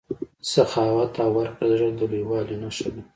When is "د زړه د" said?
1.69-2.01